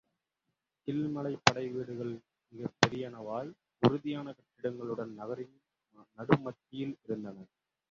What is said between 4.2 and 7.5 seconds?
கட்டிடங்களுடன் நகரின் நடுமத்தியில் இருந்தன.